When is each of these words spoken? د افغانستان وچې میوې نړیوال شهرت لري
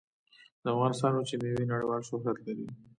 د 0.63 0.65
افغانستان 0.75 1.11
وچې 1.13 1.35
میوې 1.41 1.65
نړیوال 1.71 2.01
شهرت 2.07 2.37
لري 2.45 2.67